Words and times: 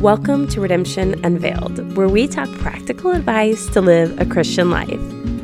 Welcome 0.00 0.48
to 0.48 0.60
Redemption 0.60 1.24
Unveiled, 1.24 1.96
where 1.96 2.08
we 2.08 2.26
talk 2.26 2.50
practical 2.58 3.12
advice 3.12 3.68
to 3.68 3.80
live 3.80 4.20
a 4.20 4.26
Christian 4.26 4.68
life. 4.68 5.00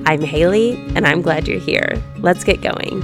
I'm 0.07 0.21
Haley, 0.23 0.73
and 0.97 1.07
I'm 1.07 1.23
glad 1.23 1.47
you're 1.47 1.61
here. 1.61 2.03
Let's 2.19 2.43
get 2.43 2.61
going. 2.61 3.01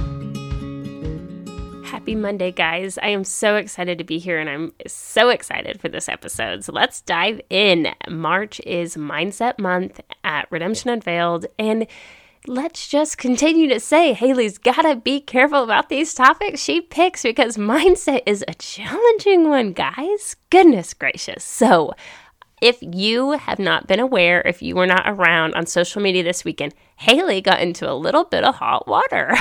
Happy 1.85 2.15
Monday, 2.15 2.51
guys. 2.51 2.97
I 2.97 3.07
am 3.07 3.23
so 3.23 3.55
excited 3.55 3.97
to 3.97 4.03
be 4.03 4.19
here, 4.19 4.37
and 4.39 4.49
I'm 4.49 4.73
so 4.85 5.29
excited 5.29 5.79
for 5.79 5.87
this 5.87 6.09
episode. 6.09 6.65
So 6.65 6.73
let's 6.73 7.01
dive 7.01 7.39
in. 7.49 7.87
March 8.09 8.59
is 8.65 8.97
Mindset 8.97 9.57
Month 9.57 10.01
at 10.25 10.51
Redemption 10.51 10.89
Unveiled, 10.89 11.45
and 11.57 11.87
let's 12.47 12.87
just 12.87 13.17
continue 13.17 13.67
to 13.67 13.79
say 13.79 14.13
Haley's 14.13 14.57
got 14.57 14.83
to 14.83 14.95
be 14.95 15.19
careful 15.19 15.63
about 15.63 15.89
these 15.89 16.13
topics 16.13 16.61
she 16.61 16.79
picks 16.81 17.23
because 17.23 17.57
mindset 17.57 18.21
is 18.25 18.43
a 18.47 18.53
challenging 18.53 19.49
one, 19.49 19.73
guys. 19.73 20.35
Goodness 20.49 20.93
gracious. 20.93 21.43
So, 21.43 21.93
if 22.61 22.79
you 22.81 23.31
have 23.31 23.59
not 23.59 23.85
been 23.85 23.99
aware, 23.99 24.41
if 24.41 24.61
you 24.63 24.75
were 24.75 24.87
not 24.87 25.03
around 25.05 25.53
on 25.53 25.67
social 25.67 26.01
media 26.01 26.23
this 26.23 26.43
weekend, 26.43 26.73
Haley 26.95 27.39
got 27.41 27.61
into 27.61 27.89
a 27.89 27.93
little 27.93 28.23
bit 28.23 28.43
of 28.43 28.55
hot 28.55 28.87
water. 28.87 29.35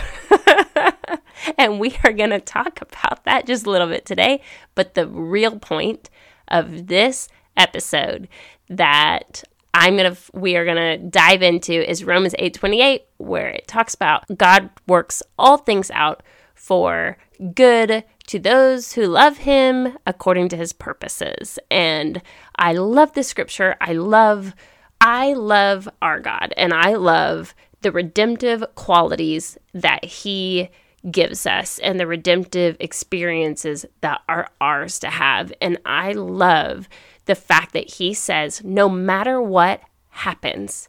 and 1.59 1.81
we 1.81 1.97
are 2.05 2.13
going 2.13 2.31
to 2.31 2.41
talk 2.41 2.81
about 2.83 3.25
that 3.25 3.47
just 3.47 3.65
a 3.65 3.71
little 3.71 3.87
bit 3.87 4.05
today. 4.05 4.43
But 4.75 4.95
the 4.95 5.07
real 5.07 5.59
point 5.59 6.11
of 6.49 6.89
this 6.89 7.29
episode 7.57 8.29
that 8.69 9.45
I'm 9.79 9.99
to 9.99 10.17
we 10.33 10.57
are 10.57 10.65
to 10.65 10.97
dive 10.97 11.43
into 11.43 11.89
is 11.89 12.03
Romans 12.03 12.35
8:28 12.39 13.03
where 13.19 13.49
it 13.49 13.69
talks 13.69 13.95
about 13.95 14.25
God 14.37 14.71
works 14.89 15.23
all 15.39 15.59
things 15.59 15.91
out 15.91 16.23
for 16.55 17.19
good 17.55 18.03
to 18.29 18.39
those 18.39 18.95
who 18.95 19.07
love 19.07 19.37
him 19.37 19.99
according 20.07 20.49
to 20.49 20.57
his 20.57 20.73
purposes. 20.73 21.59
And 21.71 22.23
I 22.57 22.73
love 22.73 23.13
this 23.13 23.29
scripture. 23.29 23.77
I 23.79 23.93
love 23.93 24.55
I 25.03 25.35
love 25.35 25.91
our 26.01 26.21
God 26.21 26.55
and 26.57 26.73
I 26.73 26.95
love 26.95 27.55
the 27.83 27.93
redemptive 27.93 28.65
qualities 28.77 29.59
that 29.75 30.07
he 30.07 30.71
gives 31.11 31.47
us 31.47 31.79
and 31.79 31.99
the 31.99 32.07
redemptive 32.07 32.77
experiences 32.81 33.87
that 34.01 34.23
are 34.29 34.49
ours 34.61 34.99
to 35.01 35.09
have. 35.09 35.53
And 35.61 35.79
I 35.85 36.13
love 36.13 36.89
the 37.27 37.35
fact 37.35 37.73
that 37.73 37.95
he 37.95 38.15
says, 38.15 38.63
no 38.65 38.89
matter 38.89 39.41
what 39.41 39.81
happens, 40.11 40.89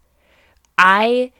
I 0.78 1.32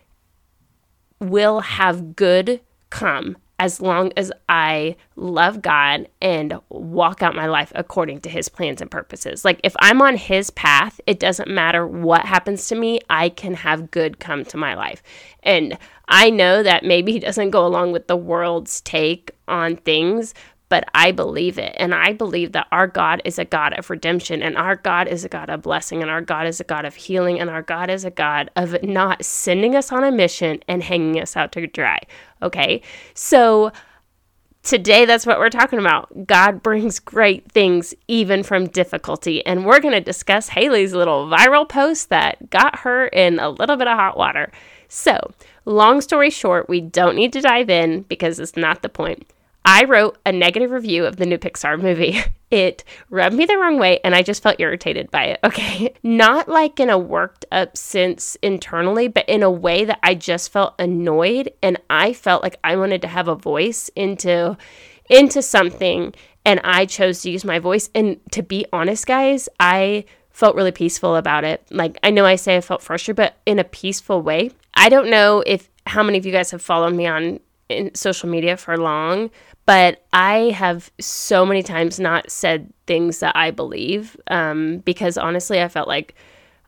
will 1.20 1.62
have 1.62 2.16
good 2.16 2.62
come 2.90 3.38
as 3.60 3.82
long 3.82 4.12
as 4.16 4.32
I 4.48 4.96
love 5.16 5.62
God 5.62 6.08
and 6.22 6.60
walk 6.70 7.24
out 7.24 7.36
my 7.36 7.48
life 7.48 7.72
according 7.74 8.22
to 8.22 8.30
his 8.30 8.50
plans 8.50 8.82
and 8.82 8.92
purposes. 8.92 9.44
Like 9.44 9.60
if 9.64 9.76
I'm 9.80 10.02
on 10.02 10.16
his 10.16 10.52
path, 10.52 11.02
it 11.08 11.20
doesn't 11.20 11.50
matter 11.50 11.88
what 11.88 12.26
happens 12.26 12.68
to 12.68 12.76
me, 12.76 13.00
I 13.10 13.30
can 13.30 13.56
have 13.56 13.90
good 13.90 14.20
come 14.20 14.46
to 14.46 14.58
my 14.58 14.76
life. 14.76 15.02
And 15.42 15.78
I 16.08 16.30
know 16.30 16.62
that 16.62 16.86
maybe 16.86 17.12
he 17.12 17.20
doesn't 17.20 17.50
go 17.50 17.66
along 17.66 17.92
with 17.94 18.08
the 18.08 18.16
world's 18.16 18.82
take 18.82 19.32
on 19.48 19.78
things, 19.78 20.34
but 20.70 20.86
I 20.94 21.12
believe 21.12 21.58
it. 21.58 21.76
And 21.78 21.94
I 21.94 22.14
believe 22.14 22.52
that 22.52 22.68
our 22.72 22.88
God 22.88 23.22
is 23.24 23.40
a 23.40 23.46
God 23.46 23.78
of 23.78 23.90
redemption, 23.90 24.42
and 24.42 24.58
our 24.58 24.76
God 24.76 25.08
is 25.08 25.24
a 25.24 25.30
God 25.30 25.50
of 25.50 25.62
blessing, 25.62 26.02
and 26.02 26.12
our 26.12 26.22
God 26.22 26.48
is 26.48 26.60
a 26.60 26.66
God 26.66 26.86
of 26.86 26.96
healing, 26.96 27.40
and 27.40 27.50
our 27.50 27.62
God 27.62 27.90
is 27.90 28.04
a 28.04 28.12
God 28.12 28.52
of 28.56 28.82
not 28.84 29.24
sending 29.24 29.76
us 29.76 29.92
on 29.92 30.04
a 30.04 30.12
mission 30.12 30.62
and 30.68 30.84
hanging 30.84 31.20
us 31.22 31.38
out 31.38 31.52
to 31.54 31.68
dry. 31.68 32.00
Okay? 32.42 32.82
So 33.14 33.72
today, 34.64 35.06
that's 35.06 35.26
what 35.26 35.40
we're 35.40 35.50
talking 35.50 35.80
about. 35.80 36.28
God 36.28 36.62
brings 36.62 37.00
great 37.00 37.50
things 37.52 37.94
even 38.08 38.44
from 38.44 38.68
difficulty. 38.68 39.46
And 39.46 39.66
we're 39.66 39.80
going 39.80 39.94
to 39.94 40.02
discuss 40.02 40.50
Haley's 40.50 40.94
little 40.94 41.28
viral 41.28 41.68
post 41.68 42.10
that 42.10 42.50
got 42.50 42.80
her 42.80 43.08
in 43.08 43.40
a 43.40 43.50
little 43.50 43.78
bit 43.78 43.88
of 43.88 43.98
hot 43.98 44.18
water. 44.18 44.52
So, 44.90 45.32
long 45.66 46.02
story 46.02 46.30
short, 46.30 46.70
we 46.70 46.82
don't 46.82 47.16
need 47.16 47.34
to 47.34 47.42
dive 47.42 47.70
in 47.70 48.02
because 48.04 48.40
it's 48.40 48.58
not 48.58 48.82
the 48.82 48.90
point. 48.90 49.28
I 49.70 49.84
wrote 49.84 50.18
a 50.26 50.32
negative 50.32 50.72
review 50.72 51.06
of 51.06 51.18
the 51.18 51.26
new 51.26 51.38
Pixar 51.38 51.80
movie. 51.80 52.20
It 52.50 52.86
rubbed 53.10 53.36
me 53.36 53.44
the 53.44 53.58
wrong 53.58 53.78
way 53.78 54.00
and 54.06 54.16
I 54.16 54.22
just 54.22 54.42
felt 54.42 54.62
irritated 54.62 55.12
by 55.12 55.26
it. 55.26 55.42
Okay. 55.44 55.94
Not 56.02 56.48
like 56.48 56.80
in 56.80 56.90
a 56.90 56.98
worked 56.98 57.44
up 57.52 57.76
sense 57.76 58.38
internally, 58.42 59.10
but 59.10 59.28
in 59.28 59.44
a 59.44 59.52
way 59.52 59.84
that 59.84 60.00
I 60.02 60.16
just 60.16 60.50
felt 60.54 60.74
annoyed 60.80 61.52
and 61.62 61.78
I 61.90 62.14
felt 62.14 62.44
like 62.44 62.58
I 62.64 62.78
wanted 62.78 63.02
to 63.02 63.10
have 63.10 63.28
a 63.28 63.36
voice 63.36 63.90
into 63.98 64.56
into 65.10 65.42
something 65.42 66.16
and 66.46 66.62
I 66.64 66.86
chose 66.86 67.22
to 67.24 67.32
use 67.32 67.44
my 67.44 67.60
voice 67.60 67.90
and 67.94 68.22
to 68.32 68.42
be 68.42 68.66
honest 68.72 69.06
guys, 69.06 69.50
I 69.60 70.06
felt 70.30 70.56
really 70.56 70.72
peaceful 70.72 71.18
about 71.18 71.44
it. 71.44 71.68
Like 71.70 71.98
I 72.02 72.12
know 72.12 72.24
I 72.24 72.38
say 72.38 72.56
I 72.56 72.62
felt 72.62 72.82
frustrated, 72.82 73.18
but 73.18 73.36
in 73.46 73.60
a 73.60 73.66
peaceful 73.66 74.22
way. 74.22 74.52
I 74.74 74.88
don't 74.88 75.10
know 75.10 75.44
if 75.46 75.70
how 75.86 76.02
many 76.02 76.18
of 76.18 76.26
you 76.26 76.32
guys 76.32 76.52
have 76.52 76.62
followed 76.62 76.94
me 76.94 77.08
on 77.08 77.42
in 77.70 77.94
social 77.96 78.30
media 78.30 78.58
for 78.58 78.78
long, 78.78 79.30
but 79.68 80.06
I 80.14 80.52
have 80.56 80.90
so 80.98 81.46
many 81.46 81.62
times 81.62 82.00
not 82.00 82.32
said 82.32 82.74
things 82.88 83.20
that 83.20 83.36
I 83.36 83.52
believe 83.52 84.16
um, 84.32 84.78
because 84.80 85.18
honestly, 85.18 85.62
I 85.62 85.68
felt 85.68 85.90
like 85.90 86.16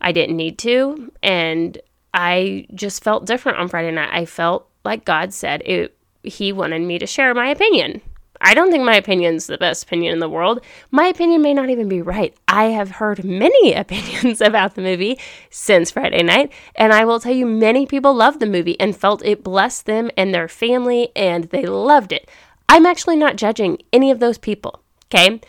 I 0.02 0.12
didn't 0.12 0.36
need 0.36 0.58
to. 0.60 1.10
And 1.24 1.78
I 2.14 2.68
just 2.76 3.02
felt 3.02 3.26
different 3.26 3.58
on 3.58 3.70
Friday 3.70 3.92
night. 3.92 4.10
I 4.12 4.26
felt 4.26 4.68
like 4.84 5.06
God 5.06 5.34
said 5.34 5.62
it, 5.66 5.98
He 6.24 6.52
wanted 6.52 6.82
me 6.82 7.00
to 7.00 7.08
share 7.08 7.34
my 7.34 7.48
opinion. 7.48 8.02
I 8.42 8.54
don't 8.54 8.72
think 8.72 8.84
my 8.84 8.96
opinion 8.96 9.36
is 9.36 9.48
the 9.48 9.58
best 9.58 9.84
opinion 9.84 10.14
in 10.14 10.20
the 10.20 10.30
world. 10.30 10.62
My 10.92 11.08
opinion 11.08 11.42
may 11.42 11.54
not 11.54 11.70
even 11.70 11.90
be 11.90 12.02
right. 12.02 12.34
I 12.48 12.66
have 12.66 12.92
heard 12.92 13.24
many 13.24 13.74
opinions 13.76 14.42
about 14.42 14.76
the 14.76 14.81
movie 14.81 15.20
since 15.50 15.92
Friday 15.92 16.24
night, 16.24 16.52
and 16.76 16.94
I 16.94 17.06
will 17.06 17.20
tell 17.20 17.34
you, 17.34 17.46
many 17.46 17.86
people 17.86 18.14
loved 18.14 18.40
the 18.40 18.46
movie 18.46 18.80
and 18.80 18.96
felt 18.96 19.24
it 19.26 19.44
blessed 19.44 19.86
them 19.86 20.10
and 20.16 20.34
their 20.34 20.48
family, 20.48 21.10
and 21.16 21.46
they 21.46 21.66
loved 21.66 22.12
it. 22.12 22.30
I'm 22.69 22.85
actually 22.85 23.16
not 23.16 23.35
judging 23.35 23.80
any 23.91 24.12
of 24.12 24.19
those 24.19 24.38
people, 24.38 24.84
okay? 25.07 25.41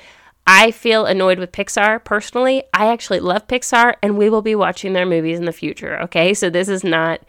I 0.47 0.71
feel 0.71 1.05
annoyed 1.05 1.39
with 1.39 1.53
Pixar 1.53 2.03
personally. 2.03 2.65
I 2.73 2.87
actually 2.87 3.21
love 3.21 3.47
Pixar 3.47 3.95
and 4.03 4.17
we 4.17 4.31
will 4.31 4.41
be 4.41 4.55
watching 4.55 4.95
their 4.95 5.05
movies 5.05 5.39
in 5.39 5.45
the 5.45 5.53
future, 5.53 6.01
okay? 6.01 6.33
So 6.33 6.49
this 6.49 6.69
is 6.69 6.83
not 6.83 7.21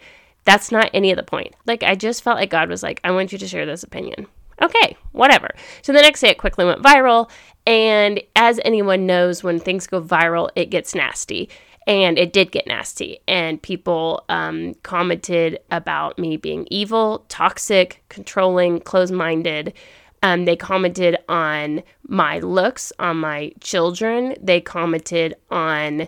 that's 0.44 0.72
not 0.72 0.90
any 0.92 1.12
of 1.12 1.16
the 1.16 1.22
point. 1.22 1.54
Like 1.66 1.84
I 1.84 1.94
just 1.94 2.22
felt 2.22 2.38
like 2.38 2.50
God 2.50 2.68
was 2.68 2.82
like, 2.82 3.00
I 3.04 3.12
want 3.12 3.30
you 3.30 3.38
to 3.38 3.46
share 3.46 3.66
this 3.66 3.84
opinion. 3.84 4.26
Okay, 4.60 4.96
whatever. 5.12 5.48
So 5.82 5.92
the 5.92 6.00
next 6.00 6.20
day 6.20 6.30
it 6.30 6.38
quickly 6.38 6.64
went 6.64 6.82
viral 6.82 7.30
and 7.66 8.20
as 8.34 8.60
anyone 8.64 9.06
knows 9.06 9.44
when 9.44 9.60
things 9.60 9.86
go 9.86 10.00
viral, 10.00 10.48
it 10.56 10.70
gets 10.70 10.94
nasty 10.94 11.48
and 11.86 12.18
it 12.18 12.32
did 12.32 12.52
get 12.52 12.66
nasty. 12.66 13.20
And 13.26 13.60
people 13.60 14.24
um, 14.28 14.74
commented 14.82 15.58
about 15.70 16.18
me 16.18 16.36
being 16.36 16.66
evil 16.70 17.24
toxic 17.28 18.02
controlling 18.08 18.80
closed-minded. 18.80 19.72
Um, 20.22 20.44
they 20.44 20.56
commented 20.56 21.16
on 21.28 21.82
my 22.06 22.38
looks 22.38 22.92
on 22.98 23.18
my 23.18 23.52
children. 23.60 24.36
They 24.40 24.60
commented 24.60 25.34
on 25.50 26.06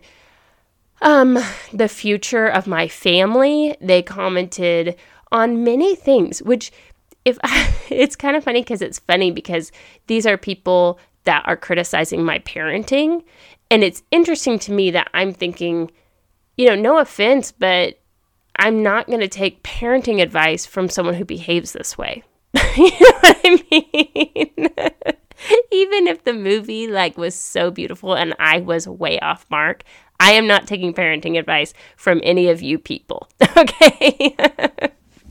um, 1.02 1.38
the 1.72 1.88
future 1.88 2.46
of 2.46 2.66
my 2.66 2.86
family. 2.86 3.76
They 3.80 4.02
commented 4.02 4.96
on 5.32 5.64
many 5.64 5.96
things 5.96 6.40
which 6.42 6.70
if 7.24 7.38
it's 7.90 8.16
kind 8.16 8.36
of 8.36 8.44
funny 8.44 8.60
because 8.60 8.82
it's 8.82 9.00
funny 9.00 9.30
because 9.30 9.72
these 10.06 10.26
are 10.26 10.36
people 10.36 10.98
that 11.24 11.42
are 11.46 11.56
criticizing 11.56 12.24
my 12.24 12.38
parenting 12.40 13.22
and 13.70 13.82
it's 13.82 14.02
interesting 14.10 14.58
to 14.60 14.72
me 14.72 14.90
that 14.92 15.10
I'm 15.14 15.32
thinking, 15.32 15.90
you 16.56 16.66
know, 16.66 16.76
no 16.76 16.98
offense, 16.98 17.52
but 17.52 17.98
I'm 18.56 18.82
not 18.82 19.06
going 19.06 19.20
to 19.20 19.28
take 19.28 19.62
parenting 19.62 20.22
advice 20.22 20.64
from 20.66 20.88
someone 20.88 21.14
who 21.14 21.24
behaves 21.24 21.72
this 21.72 21.98
way. 21.98 22.22
you 22.76 22.84
know 22.84 23.18
what 23.20 23.40
I 23.44 23.64
mean? 23.70 24.68
Even 25.72 26.06
if 26.06 26.24
the 26.24 26.32
movie 26.32 26.86
like 26.86 27.18
was 27.18 27.34
so 27.34 27.70
beautiful 27.70 28.14
and 28.14 28.34
I 28.38 28.60
was 28.60 28.86
way 28.86 29.18
off 29.18 29.44
mark, 29.50 29.82
I 30.20 30.32
am 30.32 30.46
not 30.46 30.69
taking 30.69 30.94
parenting 30.94 31.37
advice 31.37 31.75
from 31.96 32.20
any 32.22 32.49
of 32.49 32.62
you 32.62 32.78
people. 32.78 33.28
Okay? 33.56 34.37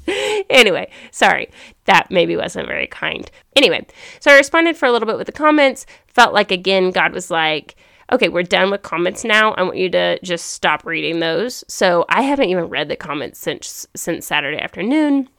anyway, 0.50 0.90
sorry. 1.12 1.50
That 1.86 2.10
maybe 2.10 2.36
wasn't 2.36 2.68
very 2.68 2.88
kind. 2.88 3.30
Anyway, 3.56 3.86
so 4.20 4.32
I 4.32 4.38
responded 4.38 4.78
for 4.78 4.86
a 4.86 4.92
little 4.92 5.08
bit 5.08 5.18
with 5.18 5.28
the 5.28 5.34
comments. 5.34 5.86
Felt 6.08 6.34
like 6.34 6.52
again 6.52 6.92
God 6.92 7.14
was 7.14 7.30
like, 7.30 7.76
okay, 8.12 8.30
we're 8.30 8.44
done 8.44 8.72
with 8.72 8.84
comments 8.84 9.24
now. 9.24 9.54
I 9.54 9.64
want 9.64 9.78
you 9.78 9.90
to 9.90 10.20
just 10.24 10.52
stop 10.52 10.86
reading 10.86 11.20
those. 11.20 11.64
So 11.68 12.06
I 12.10 12.22
haven't 12.22 12.50
even 12.50 12.66
read 12.66 12.90
the 12.90 12.96
comments 12.96 13.40
since 13.40 13.88
since 13.96 14.26
Saturday 14.26 14.60
afternoon. 14.60 15.30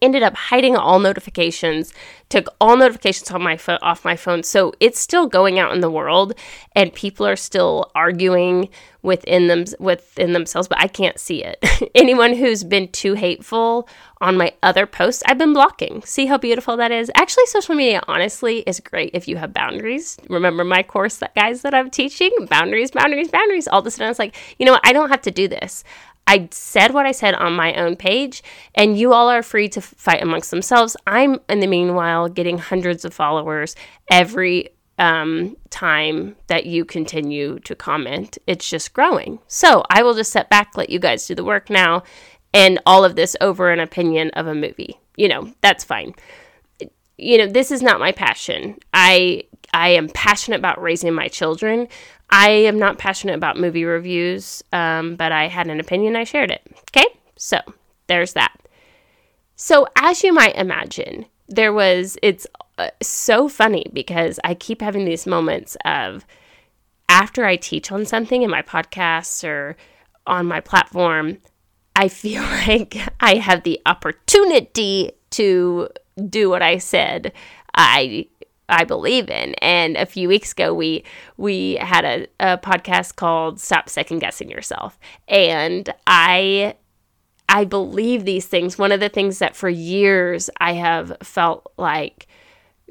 Ended 0.00 0.22
up 0.22 0.36
hiding 0.36 0.76
all 0.76 0.98
notifications 0.98 1.92
took 2.30 2.46
all 2.60 2.76
notifications 2.76 3.30
on 3.30 3.42
my 3.42 3.56
fo- 3.56 3.78
off 3.82 4.04
my 4.04 4.16
phone. 4.16 4.42
So 4.42 4.72
it's 4.80 4.98
still 4.98 5.26
going 5.26 5.58
out 5.58 5.74
in 5.74 5.80
the 5.80 5.90
world 5.90 6.32
and 6.74 6.94
people 6.94 7.26
are 7.26 7.36
still 7.36 7.90
arguing 7.94 8.70
within 9.02 9.46
them 9.46 9.64
within 9.78 10.34
themselves 10.34 10.68
but 10.68 10.78
i 10.78 10.86
can't 10.86 11.18
see 11.18 11.42
it. 11.42 11.90
Anyone 11.94 12.34
who's 12.34 12.62
been 12.62 12.86
too 12.88 13.14
hateful 13.14 13.88
on 14.20 14.36
my 14.36 14.52
other 14.62 14.84
posts 14.84 15.22
i've 15.26 15.38
been 15.38 15.54
blocking. 15.54 16.02
See 16.02 16.26
how 16.26 16.36
beautiful 16.36 16.76
that 16.76 16.92
is? 16.92 17.10
Actually 17.14 17.46
social 17.46 17.74
media 17.74 18.02
honestly 18.06 18.58
is 18.60 18.78
great 18.78 19.12
if 19.14 19.26
you 19.26 19.38
have 19.38 19.54
boundaries. 19.54 20.18
Remember 20.28 20.64
my 20.64 20.82
course 20.82 21.16
that 21.16 21.34
guys 21.34 21.62
that 21.62 21.72
i'm 21.72 21.88
teaching? 21.88 22.30
Boundaries 22.50 22.90
boundaries 22.90 23.30
boundaries. 23.30 23.66
All 23.68 23.80
of 23.80 23.86
a 23.86 23.90
sudden 23.90 24.06
i 24.06 24.10
was 24.10 24.18
like 24.18 24.36
you 24.58 24.66
know 24.66 24.72
what? 24.72 24.86
I 24.86 24.92
don't 24.92 25.08
have 25.08 25.22
to 25.22 25.30
do 25.30 25.48
this 25.48 25.82
I 26.30 26.48
said 26.52 26.94
what 26.94 27.06
I 27.06 27.10
said 27.10 27.34
on 27.34 27.54
my 27.54 27.74
own 27.74 27.96
page, 27.96 28.44
and 28.76 28.96
you 28.96 29.12
all 29.12 29.28
are 29.28 29.42
free 29.42 29.68
to 29.70 29.80
fight 29.80 30.22
amongst 30.22 30.52
themselves. 30.52 30.96
I'm, 31.04 31.40
in 31.48 31.58
the 31.58 31.66
meanwhile, 31.66 32.28
getting 32.28 32.56
hundreds 32.56 33.04
of 33.04 33.12
followers 33.12 33.74
every 34.12 34.68
um, 34.96 35.56
time 35.70 36.36
that 36.46 36.66
you 36.66 36.84
continue 36.84 37.58
to 37.60 37.74
comment. 37.74 38.38
It's 38.46 38.70
just 38.70 38.92
growing. 38.92 39.40
So 39.48 39.82
I 39.90 40.04
will 40.04 40.14
just 40.14 40.30
set 40.30 40.48
back, 40.48 40.76
let 40.76 40.88
you 40.90 41.00
guys 41.00 41.26
do 41.26 41.34
the 41.34 41.42
work 41.42 41.68
now, 41.68 42.04
and 42.54 42.78
all 42.86 43.04
of 43.04 43.16
this 43.16 43.34
over 43.40 43.72
an 43.72 43.80
opinion 43.80 44.30
of 44.34 44.46
a 44.46 44.54
movie. 44.54 45.00
You 45.16 45.26
know, 45.26 45.52
that's 45.62 45.82
fine. 45.82 46.14
You 47.18 47.38
know, 47.38 47.46
this 47.48 47.72
is 47.72 47.82
not 47.82 47.98
my 47.98 48.12
passion. 48.12 48.78
I 48.94 49.48
I 49.72 49.90
am 49.90 50.08
passionate 50.08 50.58
about 50.58 50.80
raising 50.80 51.12
my 51.12 51.28
children. 51.28 51.88
I 52.30 52.50
am 52.50 52.78
not 52.78 52.98
passionate 52.98 53.34
about 53.34 53.58
movie 53.58 53.84
reviews, 53.84 54.62
um, 54.72 55.16
but 55.16 55.32
I 55.32 55.48
had 55.48 55.68
an 55.68 55.80
opinion, 55.80 56.16
I 56.16 56.24
shared 56.24 56.50
it. 56.50 56.62
Okay, 56.90 57.06
so 57.36 57.58
there's 58.06 58.34
that. 58.34 58.54
So, 59.56 59.86
as 59.96 60.22
you 60.22 60.32
might 60.32 60.56
imagine, 60.56 61.26
there 61.48 61.72
was, 61.72 62.16
it's 62.22 62.46
uh, 62.78 62.90
so 63.02 63.48
funny 63.48 63.86
because 63.92 64.40
I 64.44 64.54
keep 64.54 64.80
having 64.80 65.04
these 65.04 65.26
moments 65.26 65.76
of 65.84 66.24
after 67.08 67.44
I 67.44 67.56
teach 67.56 67.90
on 67.92 68.06
something 68.06 68.42
in 68.42 68.50
my 68.50 68.62
podcasts 68.62 69.46
or 69.46 69.76
on 70.26 70.46
my 70.46 70.60
platform, 70.60 71.38
I 71.96 72.08
feel 72.08 72.42
like 72.66 72.96
I 73.20 73.34
have 73.36 73.64
the 73.64 73.80
opportunity 73.86 75.12
to 75.30 75.88
do 76.28 76.50
what 76.50 76.62
I 76.62 76.78
said 76.78 77.32
I 77.74 78.26
I 78.70 78.84
believe 78.84 79.28
in. 79.28 79.54
And 79.54 79.96
a 79.96 80.06
few 80.06 80.28
weeks 80.28 80.52
ago, 80.52 80.72
we 80.72 81.04
we 81.36 81.74
had 81.76 82.04
a, 82.04 82.26
a 82.38 82.58
podcast 82.58 83.16
called 83.16 83.60
"Stop 83.60 83.88
Second 83.88 84.20
Guessing 84.20 84.50
Yourself," 84.50 84.98
and 85.28 85.92
I 86.06 86.74
I 87.48 87.64
believe 87.64 88.24
these 88.24 88.46
things. 88.46 88.78
One 88.78 88.92
of 88.92 89.00
the 89.00 89.08
things 89.08 89.38
that 89.40 89.56
for 89.56 89.68
years 89.68 90.48
I 90.60 90.74
have 90.74 91.16
felt 91.22 91.72
like 91.76 92.28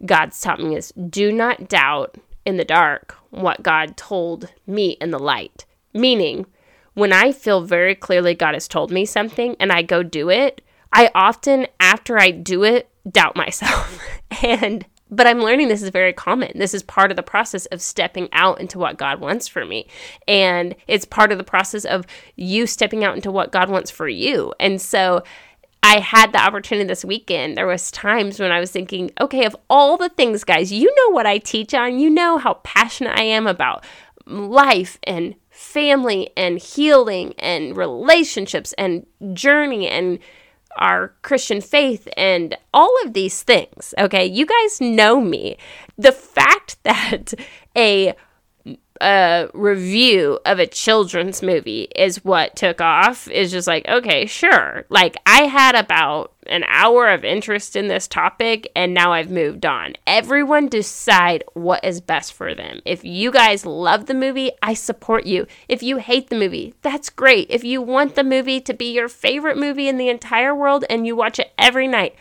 God's 0.06 0.40
taught 0.40 0.60
me 0.60 0.76
is 0.76 0.92
do 0.92 1.32
not 1.32 1.70
doubt 1.70 2.18
in 2.46 2.58
the 2.58 2.66
dark 2.66 3.16
what 3.30 3.64
God 3.64 3.96
told 3.96 4.52
me 4.68 4.92
in 5.02 5.12
the 5.12 5.20
light. 5.20 5.66
Meaning, 5.94 6.46
when 6.94 7.14
I 7.14 7.32
feel 7.32 7.62
very 7.62 7.96
clearly 7.96 8.34
God 8.34 8.54
has 8.54 8.68
told 8.68 8.92
me 8.92 9.06
something 9.06 9.56
and 9.60 9.72
I 9.72 9.82
go 9.82 10.04
do 10.04 10.30
it, 10.30 10.62
I 10.92 11.12
often, 11.14 11.68
after 11.80 12.20
I 12.20 12.32
do 12.32 12.64
it, 12.64 12.90
doubt 13.10 13.36
myself. 13.36 14.00
and 14.44 14.86
but 15.12 15.28
I'm 15.28 15.40
learning 15.40 15.68
this 15.68 15.82
is 15.82 15.90
very 15.90 16.14
common. 16.14 16.52
This 16.56 16.74
is 16.74 16.84
part 16.84 17.12
of 17.12 17.18
the 17.18 17.24
process 17.24 17.66
of 17.68 17.82
stepping 17.82 18.30
out 18.32 18.60
into 18.60 18.78
what 18.78 18.98
God 18.98 19.20
wants 19.20 19.48
for 19.48 19.66
me. 19.66 19.88
And 20.28 20.76
it's 20.88 21.06
part 21.06 21.32
of 21.32 21.38
the 21.38 21.44
process 21.44 21.86
of 21.86 22.06
you 22.36 22.68
stepping 22.68 23.04
out 23.04 23.16
into 23.16 23.32
what 23.32 23.52
God 23.52 23.70
wants 23.70 23.90
for 23.90 24.08
you. 24.08 24.54
And 24.60 24.82
so 24.82 25.24
I 25.82 26.00
had 26.00 26.34
the 26.34 26.42
opportunity 26.42 26.88
this 26.88 27.06
weekend. 27.06 27.58
There 27.58 27.66
was 27.66 27.90
times 27.90 28.40
when 28.40 28.52
I 28.52 28.60
was 28.60 28.72
thinking, 28.72 29.12
okay, 29.20 29.46
of 29.46 29.56
all 29.70 29.98
the 29.98 30.10
things, 30.10 30.44
guys, 30.44 30.72
you 30.72 30.94
know 30.96 31.14
what 31.14 31.26
I 31.26 31.38
teach 31.38 31.74
on. 31.74 32.00
You 32.00 32.10
know 32.10 32.38
how 32.38 32.56
passionate 32.64 33.18
I 33.18 33.24
am 33.24 33.48
about 33.48 33.84
life 34.28 35.00
and 35.04 35.36
family 35.50 36.30
and 36.38 36.60
healing 36.60 37.34
and 37.40 37.76
relationships 37.76 38.74
and 38.78 39.06
journey 39.34 39.88
and 39.88 40.20
our 40.80 41.14
Christian 41.22 41.62
faith 41.62 42.08
and 42.18 42.58
all 42.74 42.94
of 43.06 43.14
these 43.14 43.44
things. 43.44 43.94
Okay, 43.98 44.26
you 44.26 44.46
guys 44.46 44.82
know 44.82 45.22
me. 45.22 45.58
The 45.98 46.12
fact 46.12 46.78
that 46.84 47.34
a 47.76 48.14
a 49.02 49.50
review 49.54 50.40
of 50.46 50.60
a 50.60 50.68
children's 50.68 51.42
movie 51.42 51.88
is 51.96 52.24
what 52.24 52.56
took 52.56 52.82
off 52.82 53.28
is 53.30 53.52
just 53.52 53.68
like 53.68 53.88
okay 53.88 54.26
sure. 54.26 54.86
Like 54.90 55.18
i 55.26 55.44
had 55.44 55.76
about 55.76 56.34
an 56.48 56.64
hour 56.68 57.10
of 57.10 57.24
interest 57.24 57.76
in 57.76 57.88
this 57.88 58.08
topic 58.08 58.72
and 58.76 58.94
now 58.94 59.14
i've 59.14 59.32
moved 59.32 59.66
on. 59.66 59.94
Everyone 60.06 60.68
decide 60.68 61.44
what 61.54 61.84
is 61.84 62.02
best 62.02 62.34
for 62.34 62.54
them. 62.54 62.82
If 62.86 63.04
you 63.04 63.32
guys 63.32 63.66
love 63.66 64.06
the 64.08 64.14
movie 64.14 64.52
i 64.62 64.74
support 64.74 65.26
you. 65.26 65.48
If 65.68 65.82
you 65.82 65.98
hate 65.98 66.30
the 66.30 66.40
movie 66.40 66.74
that's 66.82 67.10
great. 67.10 67.48
If 67.50 67.64
you 67.64 67.82
want 67.82 68.16
the 68.16 68.24
movie 68.24 68.60
to 68.62 68.74
be 68.74 68.94
your 68.94 69.08
favorite 69.10 69.58
movie 69.58 69.88
in 69.88 69.98
the 69.98 70.10
entire 70.10 70.54
world 70.54 70.84
and 70.90 71.08
you 71.08 71.16
watch 71.16 71.40
it 71.40 71.52
every 71.58 71.88
night 71.88 72.16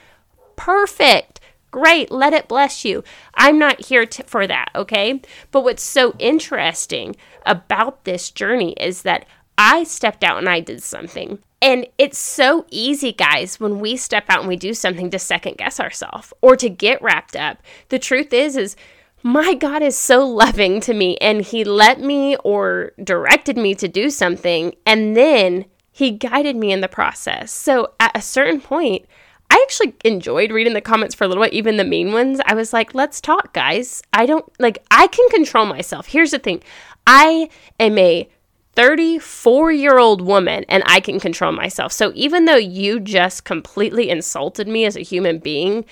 perfect 0.56 1.37
Great, 1.70 2.10
let 2.10 2.32
it 2.32 2.48
bless 2.48 2.84
you. 2.84 3.04
I'm 3.34 3.58
not 3.58 3.86
here 3.86 4.06
to, 4.06 4.22
for 4.24 4.46
that, 4.46 4.70
okay? 4.74 5.20
But 5.50 5.64
what's 5.64 5.82
so 5.82 6.14
interesting 6.18 7.16
about 7.44 8.04
this 8.04 8.30
journey 8.30 8.72
is 8.80 9.02
that 9.02 9.26
I 9.58 9.84
stepped 9.84 10.24
out 10.24 10.38
and 10.38 10.48
I 10.48 10.60
did 10.60 10.82
something. 10.82 11.40
And 11.60 11.86
it's 11.98 12.18
so 12.18 12.64
easy, 12.70 13.12
guys, 13.12 13.58
when 13.58 13.80
we 13.80 13.96
step 13.96 14.26
out 14.28 14.40
and 14.40 14.48
we 14.48 14.56
do 14.56 14.72
something 14.72 15.10
to 15.10 15.18
second 15.18 15.58
guess 15.58 15.80
ourselves 15.80 16.32
or 16.40 16.56
to 16.56 16.70
get 16.70 17.02
wrapped 17.02 17.34
up. 17.34 17.58
The 17.88 17.98
truth 17.98 18.32
is, 18.32 18.56
is 18.56 18.76
my 19.22 19.54
God 19.54 19.82
is 19.82 19.98
so 19.98 20.24
loving 20.24 20.80
to 20.82 20.94
me 20.94 21.16
and 21.18 21.42
he 21.42 21.64
let 21.64 22.00
me 22.00 22.36
or 22.36 22.92
directed 23.02 23.56
me 23.56 23.74
to 23.74 23.88
do 23.88 24.10
something 24.10 24.74
and 24.86 25.16
then 25.16 25.64
he 25.90 26.12
guided 26.12 26.54
me 26.54 26.70
in 26.70 26.80
the 26.80 26.88
process. 26.88 27.50
So 27.50 27.94
at 27.98 28.16
a 28.16 28.22
certain 28.22 28.60
point, 28.60 29.06
I 29.50 29.62
actually 29.62 29.94
enjoyed 30.04 30.52
reading 30.52 30.74
the 30.74 30.80
comments 30.80 31.14
for 31.14 31.24
a 31.24 31.28
little 31.28 31.42
bit, 31.42 31.52
even 31.52 31.76
the 31.76 31.84
mean 31.84 32.12
ones. 32.12 32.40
I 32.44 32.54
was 32.54 32.72
like, 32.72 32.94
let's 32.94 33.20
talk, 33.20 33.54
guys. 33.54 34.02
I 34.12 34.26
don't 34.26 34.44
like, 34.58 34.84
I 34.90 35.06
can 35.06 35.28
control 35.30 35.66
myself. 35.66 36.06
Here's 36.06 36.32
the 36.32 36.38
thing 36.38 36.62
I 37.06 37.48
am 37.80 37.96
a 37.98 38.28
34 38.74 39.72
year 39.72 39.98
old 39.98 40.20
woman 40.20 40.64
and 40.68 40.84
I 40.86 41.00
can 41.00 41.18
control 41.18 41.52
myself. 41.52 41.92
So 41.92 42.12
even 42.14 42.44
though 42.44 42.56
you 42.56 43.00
just 43.00 43.44
completely 43.44 44.10
insulted 44.10 44.68
me 44.68 44.84
as 44.84 44.96
a 44.96 45.00
human 45.00 45.38
being, 45.38 45.84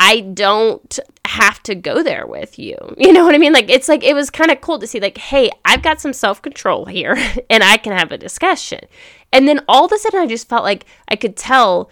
I 0.00 0.20
don't 0.20 0.98
have 1.24 1.62
to 1.62 1.76
go 1.76 2.02
there 2.02 2.26
with 2.26 2.58
you. 2.58 2.76
You 2.98 3.12
know 3.12 3.24
what 3.24 3.34
I 3.34 3.38
mean? 3.38 3.52
Like, 3.52 3.70
it's 3.70 3.88
like, 3.88 4.02
it 4.02 4.14
was 4.14 4.30
kind 4.30 4.50
of 4.50 4.60
cool 4.60 4.78
to 4.78 4.86
see, 4.86 4.98
like, 4.98 5.18
hey, 5.18 5.50
I've 5.64 5.82
got 5.82 6.00
some 6.00 6.12
self 6.12 6.42
control 6.42 6.86
here 6.86 7.16
and 7.50 7.62
I 7.62 7.76
can 7.76 7.92
have 7.92 8.10
a 8.10 8.18
discussion. 8.18 8.80
And 9.32 9.46
then 9.46 9.60
all 9.68 9.84
of 9.84 9.92
a 9.92 9.98
sudden, 9.98 10.20
I 10.20 10.26
just 10.26 10.48
felt 10.48 10.64
like 10.64 10.86
I 11.08 11.16
could 11.16 11.36
tell 11.36 11.90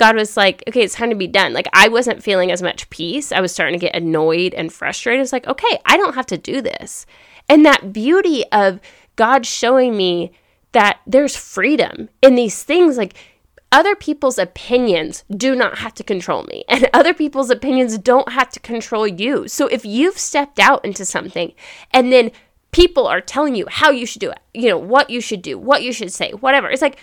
God 0.00 0.16
was 0.16 0.34
like, 0.34 0.64
okay, 0.66 0.80
it's 0.80 0.94
time 0.94 1.10
to 1.10 1.14
be 1.14 1.26
done. 1.26 1.52
Like, 1.52 1.68
I 1.74 1.88
wasn't 1.88 2.22
feeling 2.22 2.50
as 2.50 2.62
much 2.62 2.88
peace. 2.88 3.32
I 3.32 3.42
was 3.42 3.52
starting 3.52 3.78
to 3.78 3.86
get 3.86 3.94
annoyed 3.94 4.54
and 4.54 4.72
frustrated. 4.72 5.20
It's 5.20 5.30
like, 5.30 5.46
okay, 5.46 5.78
I 5.84 5.98
don't 5.98 6.14
have 6.14 6.24
to 6.28 6.38
do 6.38 6.62
this. 6.62 7.04
And 7.50 7.66
that 7.66 7.92
beauty 7.92 8.42
of 8.50 8.80
God 9.16 9.44
showing 9.44 9.98
me 9.98 10.32
that 10.72 11.00
there's 11.06 11.36
freedom 11.36 12.08
in 12.22 12.34
these 12.34 12.62
things, 12.62 12.96
like, 12.96 13.14
other 13.70 13.94
people's 13.94 14.38
opinions 14.38 15.22
do 15.30 15.54
not 15.54 15.76
have 15.80 15.92
to 15.94 16.02
control 16.02 16.44
me, 16.44 16.64
and 16.66 16.88
other 16.94 17.12
people's 17.12 17.50
opinions 17.50 17.98
don't 17.98 18.32
have 18.32 18.48
to 18.52 18.60
control 18.60 19.06
you. 19.06 19.48
So 19.48 19.66
if 19.66 19.84
you've 19.84 20.18
stepped 20.18 20.58
out 20.58 20.82
into 20.82 21.04
something 21.04 21.52
and 21.90 22.10
then 22.10 22.30
people 22.72 23.06
are 23.06 23.20
telling 23.20 23.54
you 23.54 23.66
how 23.68 23.90
you 23.90 24.06
should 24.06 24.20
do 24.20 24.30
it, 24.30 24.40
you 24.54 24.70
know, 24.70 24.78
what 24.78 25.10
you 25.10 25.20
should 25.20 25.42
do, 25.42 25.58
what 25.58 25.82
you 25.82 25.92
should 25.92 26.10
say, 26.10 26.30
whatever, 26.30 26.70
it's 26.70 26.80
like, 26.80 26.98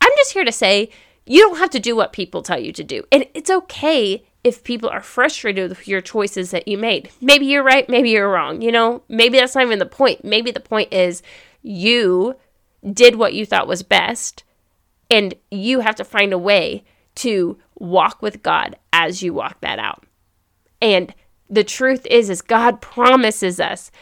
I'm 0.00 0.10
just 0.16 0.32
here 0.32 0.44
to 0.44 0.50
say, 0.50 0.90
you 1.30 1.42
don't 1.42 1.58
have 1.58 1.70
to 1.70 1.78
do 1.78 1.94
what 1.94 2.12
people 2.12 2.42
tell 2.42 2.58
you 2.58 2.72
to 2.72 2.82
do. 2.82 3.04
And 3.12 3.24
it's 3.34 3.50
okay 3.50 4.24
if 4.42 4.64
people 4.64 4.88
are 4.88 5.00
frustrated 5.00 5.68
with 5.68 5.86
your 5.86 6.00
choices 6.00 6.50
that 6.50 6.66
you 6.66 6.76
made. 6.76 7.08
Maybe 7.20 7.46
you're 7.46 7.62
right, 7.62 7.88
maybe 7.88 8.10
you're 8.10 8.28
wrong. 8.28 8.60
You 8.62 8.72
know, 8.72 9.04
maybe 9.08 9.38
that's 9.38 9.54
not 9.54 9.64
even 9.64 9.78
the 9.78 9.86
point. 9.86 10.24
Maybe 10.24 10.50
the 10.50 10.58
point 10.58 10.92
is 10.92 11.22
you 11.62 12.34
did 12.92 13.14
what 13.14 13.32
you 13.32 13.46
thought 13.46 13.68
was 13.68 13.84
best, 13.84 14.42
and 15.08 15.34
you 15.52 15.80
have 15.80 15.94
to 15.96 16.04
find 16.04 16.32
a 16.32 16.38
way 16.38 16.82
to 17.16 17.56
walk 17.78 18.22
with 18.22 18.42
God 18.42 18.74
as 18.92 19.22
you 19.22 19.32
walk 19.32 19.60
that 19.60 19.78
out. 19.78 20.04
And 20.82 21.14
the 21.48 21.62
truth 21.62 22.06
is 22.06 22.28
is 22.28 22.42
God 22.42 22.80
promises 22.80 23.60
us 23.60 23.92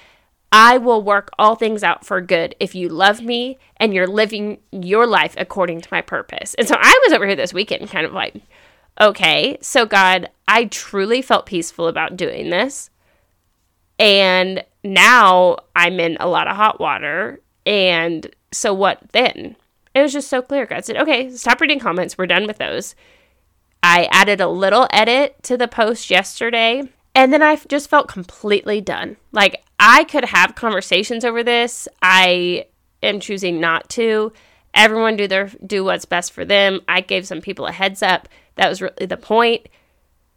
I 0.51 0.79
will 0.79 1.03
work 1.03 1.31
all 1.39 1.57
things 1.57 1.83
out 1.83 2.07
for 2.07 2.21
good 2.21 2.55
if 2.59 2.75
you 2.75 2.89
love 2.89 3.21
me 3.21 3.59
and 3.77 3.93
you're 3.93 4.07
living 4.07 4.59
your 4.73 5.07
life 5.07 5.35
according 5.37 5.83
to 5.83 5.89
my 5.93 6.01
purpose. 6.01 6.55
And 6.55 6.67
so 6.67 6.77
I 6.79 7.01
was 7.05 7.13
over 7.13 7.27
here 7.27 7.37
this 7.37 7.53
weekend, 7.53 7.91
kind 7.91 8.07
of 8.07 8.13
like, 8.13 8.35
okay, 9.01 9.59
so 9.61 9.85
God, 9.85 10.31
I 10.47 10.65
truly 10.65 11.21
felt 11.21 11.47
peaceful 11.47 11.87
about 11.87 12.17
doing 12.17 12.51
this. 12.51 12.91
And 13.99 14.65
now 14.83 15.59
I'm 15.77 16.01
in 16.01 16.17
a 16.19 16.29
lot 16.29 16.49
of 16.49 16.57
hot 16.57 16.81
water. 16.81 17.41
And 17.67 18.27
so 18.51 18.73
what 18.73 19.01
then? 19.13 19.57
It 19.95 20.03
was 20.03 20.13
just 20.13 20.29
so 20.29 20.41
clear. 20.41 20.65
God 20.65 20.85
said, 20.85 20.97
okay, 20.97 21.31
stop 21.31 21.61
reading 21.61 21.81
comments. 21.81 22.17
We're 22.17 22.27
done 22.27 22.47
with 22.47 22.59
those. 22.59 22.95
I 23.83 24.09
added 24.11 24.41
a 24.41 24.49
little 24.49 24.87
edit 24.91 25.37
to 25.45 25.57
the 25.57 25.69
post 25.69 26.11
yesterday, 26.11 26.89
and 27.19 27.33
then 27.33 27.43
I 27.43 27.57
just 27.57 27.91
felt 27.91 28.07
completely 28.07 28.81
done. 28.81 29.17
Like 29.33 29.65
I 29.81 30.05
could 30.05 30.27
have 30.27 30.55
conversations 30.55 31.25
over 31.25 31.43
this. 31.43 31.89
I 32.01 32.67
am 33.03 33.19
choosing 33.19 33.59
not 33.59 33.89
to. 33.91 34.33
Everyone 34.73 35.17
do 35.17 35.27
their 35.27 35.51
do 35.67 35.83
what's 35.83 36.05
best 36.05 36.33
for 36.33 36.45
them. 36.45 36.81
I 36.87 37.01
gave 37.01 37.27
some 37.27 37.41
people 37.41 37.67
a 37.67 37.73
heads 37.73 38.05
up. 38.05 38.29
That 38.55 38.69
was 38.69 38.81
really 38.81 39.07
the 39.07 39.17
point. 39.17 39.69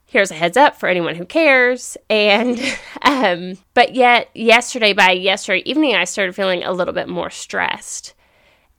Here's 0.06 0.32
a 0.32 0.34
heads 0.34 0.58
up 0.58 0.76
for 0.76 0.90
anyone 0.90 1.14
who 1.14 1.26
cares. 1.26 1.98
And 2.10 2.60
um, 3.04 3.60
but 3.76 3.94
yet 3.94 4.30
yesterday 4.34 4.94
by 4.94 5.12
yesterday 5.12 5.62
evening 5.70 5.94
I 5.94 6.06
started 6.06 6.34
feeling 6.34 6.64
a 6.64 6.74
little 6.74 6.96
bit 6.96 7.08
more 7.08 7.30
stressed. 7.30 8.16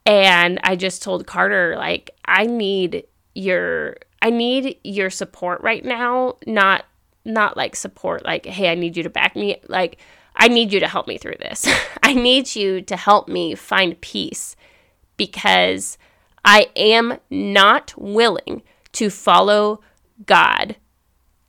And 0.05 0.59
I 0.65 0.75
just 0.75 1.05
told 1.05 1.29
Carter 1.29 1.77
like 1.77 2.11
I 2.25 2.47
need 2.47 3.05
your 3.37 3.99
I 4.21 4.31
need 4.31 4.79
your 4.83 5.09
support 5.09 5.61
right 5.61 5.85
now, 5.85 6.39
not 6.47 6.85
not 7.25 7.57
like 7.57 7.77
support 7.77 8.25
like 8.25 8.47
hey, 8.47 8.71
I 8.71 8.75
need 8.75 8.97
you 8.97 9.03
to 9.03 9.11
back 9.11 9.37
me 9.37 9.61
like 9.69 9.99
I 10.35 10.49
need 10.49 10.73
you 10.73 10.81
to 10.81 10.89
help 10.89 11.07
me 11.07 11.19
through 11.19 11.37
this. 11.39 11.69
I 12.03 12.15
need 12.15 12.55
you 12.55 12.81
to 12.83 12.97
help 12.97 13.29
me 13.29 13.55
find 13.55 14.01
peace 14.01 14.57
because 15.17 15.99
I 16.45 16.69
am 16.75 17.19
not 17.31 17.95
willing 17.97 18.63
to 18.93 19.11
follow 19.11 19.81
God 20.27 20.77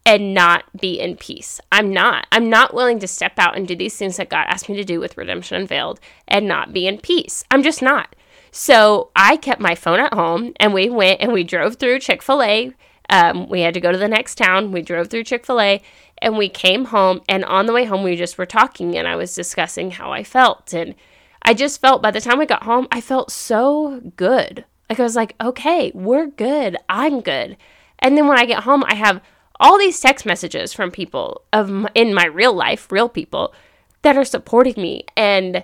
and 0.06 0.34
not 0.34 0.66
be 0.80 1.00
in 1.00 1.16
peace. 1.16 1.62
I'm 1.72 1.92
not. 1.92 2.28
I'm 2.32 2.50
not 2.50 2.74
willing 2.74 3.00
to 3.00 3.08
step 3.08 3.34
out 3.38 3.56
and 3.56 3.68
do 3.68 3.76
these 3.76 3.96
things 3.96 4.18
that 4.18 4.30
God 4.30 4.46
asked 4.48 4.68
me 4.68 4.76
to 4.76 4.84
do 4.84 5.00
with 5.00 5.18
Redemption 5.18 5.62
Unveiled 5.62 6.00
and 6.28 6.48
not 6.48 6.74
be 6.74 6.88
in 6.88 6.98
peace. 6.98 7.44
I'm 7.50 7.64
just 7.64 7.82
not. 7.82 8.16
So 8.52 9.12
I 9.16 9.38
kept 9.38 9.62
my 9.62 9.76
phone 9.76 10.00
at 10.00 10.14
home 10.14 10.54
and 10.58 10.74
we 10.74 10.90
went 10.90 11.22
and 11.22 11.32
we 11.32 11.44
drove 11.44 11.76
through 11.76 12.00
Chick 12.00 12.22
fil 12.22 12.44
A. 12.44 12.74
Um, 13.14 13.48
we 13.48 13.62
had 13.62 13.76
to 13.76 13.80
go 13.80 13.92
to 13.92 13.98
the 13.98 14.08
next 14.08 14.40
town. 14.40 14.72
We 14.72 14.82
drove 14.82 15.08
through 15.08 15.26
Chick 15.26 15.46
fil 15.46 15.62
A 15.62 15.84
and 16.18 16.36
we 16.36 16.50
came 16.50 16.86
home. 16.86 17.22
And 17.30 17.46
on 17.46 17.68
the 17.68 17.74
way 17.74 17.86
home, 17.86 18.02
we 18.02 18.16
just 18.16 18.40
were 18.40 18.48
talking 18.48 18.98
and 18.98 19.08
I 19.08 19.16
was 19.16 19.36
discussing 19.36 19.92
how 19.92 20.12
I 20.12 20.24
felt. 20.24 20.74
And 20.74 20.96
I 21.44 21.54
just 21.54 21.80
felt 21.80 22.02
by 22.02 22.10
the 22.10 22.20
time 22.20 22.40
we 22.40 22.48
got 22.48 22.64
home, 22.64 22.88
I 22.92 23.02
felt 23.02 23.32
so 23.32 24.02
good. 24.16 24.66
Like 24.90 25.00
I 25.00 25.04
was 25.04 25.16
like, 25.16 25.36
okay, 25.40 25.92
we're 25.94 26.26
good. 26.26 26.76
I'm 26.90 27.22
good. 27.22 27.56
And 28.00 28.18
then 28.18 28.28
when 28.28 28.40
I 28.40 28.46
get 28.46 28.64
home, 28.64 28.84
I 28.88 28.96
have 28.96 29.22
all 29.60 29.78
these 29.78 30.00
text 30.00 30.26
messages 30.26 30.74
from 30.74 30.90
people 30.90 31.44
of 31.54 31.86
in 31.94 32.16
my 32.16 32.26
real 32.26 32.54
life, 32.54 32.92
real 32.92 33.10
people 33.10 33.54
that 34.02 34.18
are 34.18 34.26
supporting 34.26 34.82
me 34.82 35.06
and 35.16 35.64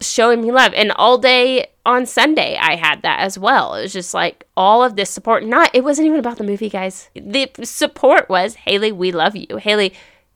showing 0.00 0.42
me 0.42 0.52
love. 0.52 0.72
And 0.74 0.92
all 0.92 1.18
day 1.18 1.68
on 1.84 2.06
Sunday, 2.06 2.56
I 2.60 2.76
had 2.76 3.02
that 3.02 3.20
as 3.20 3.38
well. 3.38 3.74
It 3.74 3.82
was 3.82 3.92
just 3.92 4.14
like 4.14 4.44
all 4.56 4.82
of 4.82 4.96
this 4.96 5.10
support. 5.10 5.44
Not, 5.44 5.70
it 5.74 5.84
wasn't 5.84 6.06
even 6.06 6.18
about 6.18 6.38
the 6.38 6.44
movie, 6.44 6.70
guys. 6.70 7.10
The 7.14 7.50
support 7.62 8.28
was, 8.28 8.54
Haley, 8.54 8.92
we 8.92 9.12
love 9.12 9.36
you. 9.36 9.56
Haley, 9.56 9.92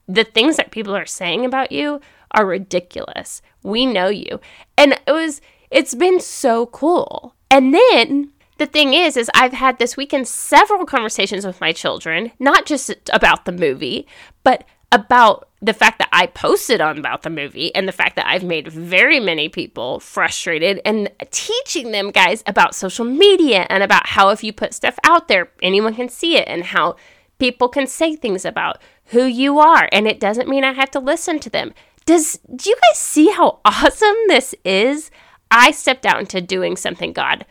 the 0.07 0.23
things 0.23 0.57
that 0.57 0.71
people 0.71 0.95
are 0.95 1.05
saying 1.05 1.45
about 1.45 1.71
you 1.71 2.01
are 2.31 2.45
ridiculous. 2.45 3.41
We 3.63 3.85
know 3.85 4.09
you. 4.09 4.39
And 4.77 4.99
it 5.07 5.11
was, 5.11 5.41
it's 5.71 5.95
been 5.95 6.19
so 6.19 6.67
cool. 6.67 7.35
And 7.49 7.73
then 7.73 8.31
the 8.57 8.65
thing 8.65 8.93
is, 8.93 9.17
is 9.17 9.31
I've 9.33 9.53
had 9.53 9.79
this 9.79 9.97
weekend 9.97 10.27
several 10.27 10.85
conversations 10.85 11.45
with 11.45 11.61
my 11.61 11.71
children, 11.71 12.31
not 12.39 12.65
just 12.65 12.93
about 13.11 13.45
the 13.45 13.51
movie, 13.51 14.07
but 14.43 14.63
about 14.91 15.48
the 15.61 15.73
fact 15.73 15.99
that 15.99 16.09
I 16.11 16.27
posted 16.27 16.79
on 16.79 16.97
about 16.97 17.23
the 17.23 17.29
movie 17.29 17.73
and 17.75 17.87
the 17.87 17.93
fact 17.93 18.15
that 18.15 18.27
I've 18.27 18.43
made 18.43 18.69
very 18.69 19.19
many 19.19 19.49
people 19.49 19.99
frustrated 19.99 20.81
and 20.85 21.11
teaching 21.31 21.91
them 21.91 22.11
guys 22.11 22.43
about 22.47 22.75
social 22.75 23.05
media 23.05 23.67
and 23.69 23.83
about 23.83 24.07
how 24.07 24.29
if 24.29 24.43
you 24.43 24.53
put 24.53 24.73
stuff 24.73 24.97
out 25.03 25.27
there, 25.27 25.51
anyone 25.61 25.95
can 25.95 26.07
see 26.07 26.37
it 26.37 26.47
and 26.47 26.63
how 26.65 26.95
people 27.39 27.67
can 27.67 27.87
say 27.87 28.15
things 28.15 28.45
about 28.45 28.77
who 29.05 29.23
you 29.23 29.59
are 29.59 29.89
and 29.91 30.07
it 30.07 30.19
doesn't 30.19 30.47
mean 30.47 30.63
I 30.63 30.73
have 30.73 30.91
to 30.91 30.99
listen 30.99 31.39
to 31.39 31.49
them. 31.49 31.73
Does 32.05 32.39
do 32.55 32.69
you 32.69 32.75
guys 32.75 32.97
see 32.97 33.29
how 33.29 33.59
awesome 33.65 34.15
this 34.27 34.55
is? 34.63 35.11
I 35.51 35.71
stepped 35.71 36.05
out 36.05 36.19
into 36.19 36.41
doing 36.41 36.77
something 36.77 37.11
God 37.11 37.45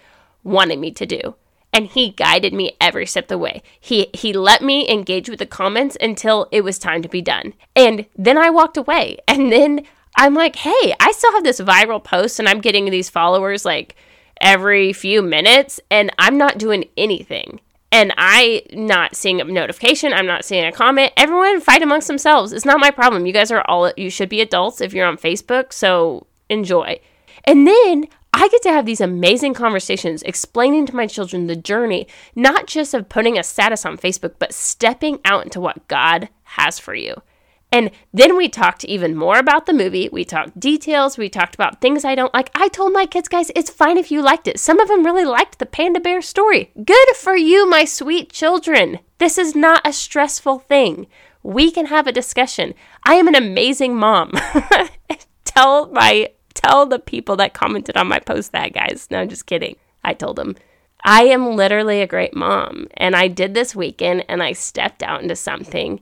wanted 0.44 0.78
me 0.78 0.92
to 0.92 1.04
do 1.04 1.34
and 1.72 1.86
he 1.86 2.10
guided 2.10 2.52
me 2.52 2.76
every 2.80 3.06
step 3.06 3.24
of 3.24 3.28
the 3.28 3.38
way. 3.38 3.62
He 3.78 4.08
he 4.14 4.32
let 4.32 4.62
me 4.62 4.88
engage 4.88 5.28
with 5.28 5.38
the 5.38 5.46
comments 5.46 5.96
until 6.00 6.48
it 6.50 6.62
was 6.62 6.78
time 6.78 7.02
to 7.02 7.08
be 7.08 7.22
done. 7.22 7.54
And 7.76 8.06
then 8.16 8.38
I 8.38 8.50
walked 8.50 8.76
away. 8.76 9.18
And 9.28 9.52
then 9.52 9.82
I'm 10.16 10.34
like, 10.34 10.56
"Hey, 10.56 10.94
I 11.00 11.12
still 11.12 11.32
have 11.32 11.44
this 11.44 11.60
viral 11.60 12.02
post 12.02 12.38
and 12.38 12.48
I'm 12.48 12.60
getting 12.60 12.86
these 12.86 13.10
followers 13.10 13.64
like 13.64 13.94
every 14.40 14.92
few 14.92 15.22
minutes 15.22 15.80
and 15.90 16.10
I'm 16.18 16.38
not 16.38 16.58
doing 16.58 16.86
anything." 16.96 17.60
And 17.90 18.12
I 18.18 18.62
not 18.72 19.16
seeing 19.16 19.40
a 19.40 19.44
notification, 19.44 20.12
I'm 20.12 20.26
not 20.26 20.44
seeing 20.44 20.64
a 20.64 20.72
comment. 20.72 21.12
Everyone 21.16 21.60
fight 21.60 21.82
amongst 21.82 22.08
themselves. 22.08 22.52
It's 22.52 22.66
not 22.66 22.80
my 22.80 22.90
problem. 22.90 23.24
You 23.24 23.32
guys 23.32 23.50
are 23.50 23.62
all 23.66 23.92
you 23.96 24.10
should 24.10 24.28
be 24.28 24.40
adults 24.40 24.80
if 24.80 24.92
you're 24.92 25.06
on 25.06 25.16
Facebook, 25.16 25.72
so 25.72 26.26
enjoy. 26.50 27.00
And 27.44 27.66
then 27.66 28.06
I 28.40 28.46
get 28.46 28.62
to 28.62 28.70
have 28.70 28.86
these 28.86 29.00
amazing 29.00 29.54
conversations 29.54 30.22
explaining 30.22 30.86
to 30.86 30.94
my 30.94 31.08
children 31.08 31.48
the 31.48 31.56
journey, 31.56 32.06
not 32.36 32.68
just 32.68 32.94
of 32.94 33.08
putting 33.08 33.36
a 33.36 33.42
status 33.42 33.84
on 33.84 33.98
Facebook, 33.98 34.34
but 34.38 34.54
stepping 34.54 35.18
out 35.24 35.42
into 35.42 35.60
what 35.60 35.88
God 35.88 36.28
has 36.44 36.78
for 36.78 36.94
you. 36.94 37.20
And 37.72 37.90
then 38.14 38.36
we 38.36 38.48
talked 38.48 38.84
even 38.84 39.16
more 39.16 39.38
about 39.38 39.66
the 39.66 39.72
movie. 39.72 40.08
We 40.12 40.24
talked 40.24 40.60
details. 40.60 41.18
We 41.18 41.28
talked 41.28 41.56
about 41.56 41.80
things 41.80 42.04
I 42.04 42.14
don't 42.14 42.32
like. 42.32 42.50
I 42.54 42.68
told 42.68 42.92
my 42.92 43.06
kids, 43.06 43.26
guys, 43.28 43.50
it's 43.56 43.70
fine 43.70 43.98
if 43.98 44.12
you 44.12 44.22
liked 44.22 44.46
it. 44.46 44.60
Some 44.60 44.78
of 44.78 44.86
them 44.86 45.04
really 45.04 45.24
liked 45.24 45.58
the 45.58 45.66
Panda 45.66 45.98
Bear 45.98 46.22
story. 46.22 46.70
Good 46.84 47.16
for 47.16 47.34
you, 47.34 47.68
my 47.68 47.84
sweet 47.84 48.30
children. 48.30 49.00
This 49.18 49.36
is 49.36 49.56
not 49.56 49.84
a 49.84 49.92
stressful 49.92 50.60
thing. 50.60 51.08
We 51.42 51.72
can 51.72 51.86
have 51.86 52.06
a 52.06 52.12
discussion. 52.12 52.74
I 53.02 53.14
am 53.14 53.26
an 53.26 53.34
amazing 53.34 53.96
mom. 53.96 54.30
Tell 55.44 55.88
my 55.88 56.30
tell 56.60 56.86
the 56.86 56.98
people 56.98 57.36
that 57.36 57.54
commented 57.54 57.96
on 57.96 58.08
my 58.08 58.18
post 58.18 58.52
that, 58.52 58.72
guys. 58.72 59.08
No, 59.10 59.20
I'm 59.20 59.28
just 59.28 59.46
kidding. 59.46 59.76
I 60.04 60.14
told 60.14 60.36
them. 60.36 60.56
I 61.04 61.24
am 61.24 61.54
literally 61.54 62.00
a 62.00 62.06
great 62.06 62.34
mom. 62.34 62.88
And 62.96 63.14
I 63.14 63.28
did 63.28 63.54
this 63.54 63.74
weekend 63.74 64.24
and 64.28 64.42
I 64.42 64.52
stepped 64.52 65.02
out 65.02 65.22
into 65.22 65.36
something 65.36 66.00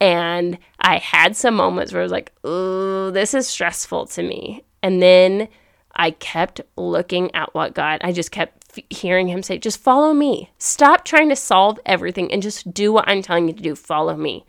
and 0.00 0.58
I 0.80 0.98
had 0.98 1.36
some 1.36 1.54
moments 1.56 1.92
where 1.92 2.00
I 2.00 2.04
was 2.04 2.12
like, 2.12 2.32
oh, 2.44 3.10
this 3.10 3.34
is 3.34 3.48
stressful 3.48 4.06
to 4.06 4.22
me. 4.22 4.64
And 4.82 5.02
then 5.02 5.48
I 5.94 6.12
kept 6.12 6.60
looking 6.76 7.34
at 7.34 7.54
what 7.54 7.74
God, 7.74 8.00
I 8.02 8.12
just 8.12 8.30
kept 8.30 8.78
f- 8.78 8.84
hearing 8.96 9.28
Him 9.28 9.42
say, 9.42 9.58
just 9.58 9.80
follow 9.80 10.14
me. 10.14 10.50
Stop 10.58 11.04
trying 11.04 11.28
to 11.30 11.36
solve 11.36 11.80
everything 11.84 12.32
and 12.32 12.42
just 12.42 12.72
do 12.72 12.92
what 12.92 13.08
I'm 13.08 13.22
telling 13.22 13.48
you 13.48 13.54
to 13.54 13.62
do. 13.62 13.74
Follow 13.74 14.16
me. 14.16 14.46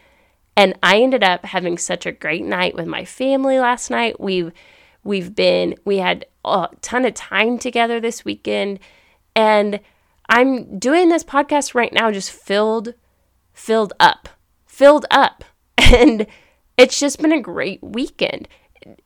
And 0.55 0.77
I 0.83 1.01
ended 1.01 1.23
up 1.23 1.45
having 1.45 1.77
such 1.77 2.05
a 2.05 2.11
great 2.11 2.43
night 2.43 2.75
with 2.75 2.85
my 2.85 3.05
family 3.05 3.59
last 3.59 3.89
night. 3.89 4.19
We've 4.19 4.51
We've 5.03 5.33
been, 5.33 5.75
we 5.85 5.97
had 5.97 6.25
a 6.45 6.69
ton 6.81 7.05
of 7.05 7.13
time 7.13 7.57
together 7.57 7.99
this 7.99 8.25
weekend. 8.25 8.79
And 9.35 9.79
I'm 10.27 10.77
doing 10.77 11.09
this 11.09 11.23
podcast 11.23 11.73
right 11.73 11.93
now 11.93 12.11
just 12.11 12.31
filled, 12.31 12.93
filled 13.53 13.93
up, 13.99 14.29
filled 14.65 15.05
up. 15.11 15.43
And 15.91 16.27
it's 16.77 16.99
just 16.99 17.19
been 17.19 17.31
a 17.31 17.41
great 17.41 17.81
weekend. 17.81 18.47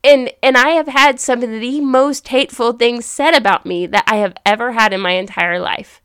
And 0.03 0.31
and 0.43 0.57
I 0.57 0.69
have 0.71 0.87
had 0.87 1.19
some 1.19 1.41
of 1.41 1.49
the 1.49 1.79
most 1.79 2.27
hateful 2.27 2.73
things 2.73 3.05
said 3.05 3.33
about 3.33 3.65
me 3.65 3.87
that 3.87 4.03
I 4.05 4.17
have 4.17 4.35
ever 4.45 4.73
had 4.73 4.91
in 4.91 4.99
my 4.99 5.11
entire 5.11 5.59
life. 5.59 6.01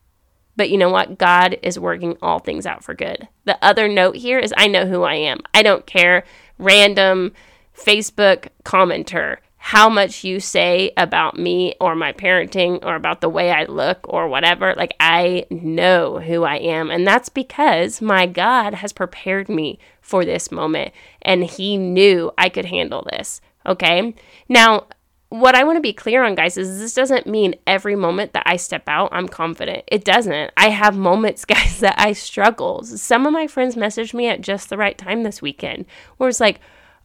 But 0.56 0.70
you 0.70 0.78
know 0.78 0.88
what? 0.88 1.18
God 1.18 1.58
is 1.62 1.78
working 1.78 2.16
all 2.22 2.38
things 2.38 2.64
out 2.64 2.84
for 2.84 2.94
good. 2.94 3.28
The 3.44 3.58
other 3.62 3.88
note 3.88 4.16
here 4.16 4.38
is 4.38 4.54
I 4.56 4.68
know 4.68 4.86
who 4.86 5.02
I 5.02 5.14
am. 5.14 5.40
I 5.52 5.62
don't 5.62 5.84
care 5.84 6.24
random 6.58 7.32
Facebook 7.76 8.48
commenter 8.64 9.38
how 9.68 9.86
much 9.86 10.24
you 10.24 10.40
say 10.40 10.90
about 10.96 11.38
me 11.38 11.74
or 11.78 11.94
my 11.94 12.10
parenting 12.10 12.82
or 12.82 12.94
about 12.94 13.20
the 13.20 13.28
way 13.28 13.50
I 13.50 13.64
look 13.64 13.98
or 14.08 14.26
whatever. 14.26 14.72
Like, 14.74 14.94
I 14.98 15.44
know 15.50 16.20
who 16.20 16.44
I 16.44 16.56
am. 16.56 16.90
And 16.90 17.06
that's 17.06 17.28
because 17.28 18.00
my 18.00 18.24
God 18.24 18.72
has 18.72 18.94
prepared 18.94 19.50
me 19.50 19.78
for 20.00 20.24
this 20.24 20.50
moment 20.50 20.94
and 21.20 21.44
He 21.44 21.76
knew 21.76 22.32
I 22.38 22.48
could 22.48 22.64
handle 22.64 23.06
this. 23.12 23.42
Okay. 23.66 24.14
Now, 24.48 24.86
what 25.28 25.54
I 25.54 25.64
want 25.64 25.76
to 25.76 25.82
be 25.82 25.92
clear 25.92 26.24
on, 26.24 26.34
guys, 26.34 26.56
is 26.56 26.78
this 26.78 26.94
doesn't 26.94 27.26
mean 27.26 27.54
every 27.66 27.94
moment 27.94 28.32
that 28.32 28.44
I 28.46 28.56
step 28.56 28.84
out, 28.88 29.10
I'm 29.12 29.28
confident. 29.28 29.84
It 29.88 30.02
doesn't. 30.02 30.50
I 30.56 30.70
have 30.70 30.96
moments, 30.96 31.44
guys, 31.44 31.80
that 31.80 31.96
I 31.98 32.14
struggle. 32.14 32.84
Some 32.84 33.26
of 33.26 33.34
my 33.34 33.46
friends 33.46 33.76
messaged 33.76 34.14
me 34.14 34.28
at 34.28 34.40
just 34.40 34.70
the 34.70 34.78
right 34.78 34.96
time 34.96 35.24
this 35.24 35.42
weekend 35.42 35.84
where 36.16 36.30
it's 36.30 36.40
like, 36.40 36.58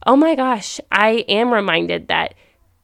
oh 0.06 0.16
my 0.16 0.34
gosh, 0.34 0.80
I 0.90 1.26
am 1.28 1.52
reminded 1.52 2.08
that 2.08 2.32